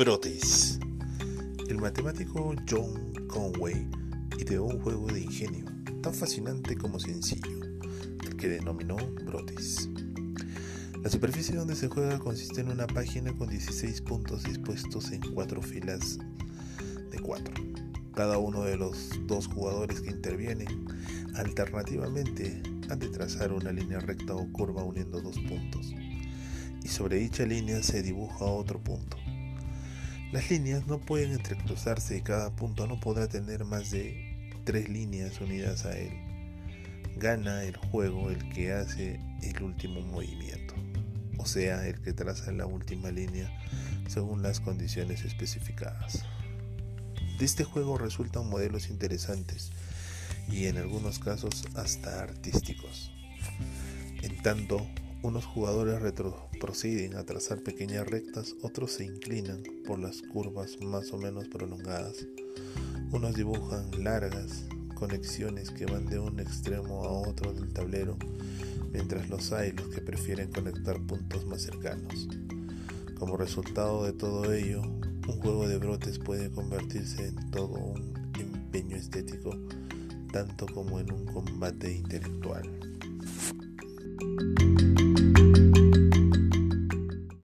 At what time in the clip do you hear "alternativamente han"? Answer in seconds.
21.34-23.00